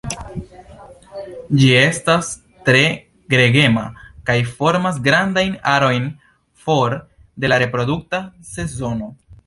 Ĝi 1.63 1.67
estas 1.81 2.31
tre 2.69 2.81
gregema, 3.35 3.85
kaj 4.31 4.39
formas 4.57 4.99
grandajn 5.11 5.55
arojn 5.77 6.11
for 6.65 7.01
de 7.45 7.53
la 7.55 7.65
reprodukta 7.67 8.25
sezono. 8.55 9.17